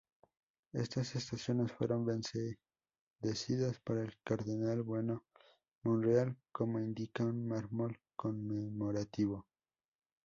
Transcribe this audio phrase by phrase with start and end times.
[0.73, 5.25] Estas estaciones fueron bendecidas por el cardenal Bueno
[5.83, 9.45] Monreal, como indica un mármol conmemorativo.